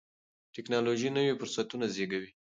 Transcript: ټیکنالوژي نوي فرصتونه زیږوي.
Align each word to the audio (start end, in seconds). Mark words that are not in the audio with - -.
ټیکنالوژي 0.53 1.09
نوي 1.17 1.33
فرصتونه 1.39 1.85
زیږوي. 1.95 2.29